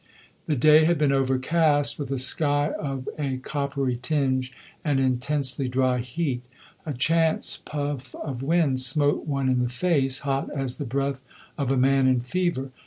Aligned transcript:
The 0.47 0.55
day 0.55 0.85
had 0.85 0.97
been 0.97 1.11
overcast, 1.11 1.99
with 1.99 2.11
a 2.11 2.17
sky 2.17 2.71
of 2.71 3.07
a 3.19 3.37
coppery 3.37 3.97
tinge, 3.97 4.51
and 4.83 4.99
intensely 4.99 5.67
dry 5.69 5.99
heat; 5.99 6.41
a 6.87 6.93
chance 6.95 7.57
puff 7.63 8.15
of 8.15 8.41
wind 8.41 8.79
smote 8.79 9.27
one 9.27 9.47
in 9.47 9.61
the 9.61 9.69
face, 9.69 10.17
hot 10.25 10.49
as 10.55 10.79
the 10.79 10.85
breath 10.85 11.21
of 11.55 11.71
a 11.71 11.77
man 11.77 12.07
in 12.07 12.21
fever. 12.21 12.71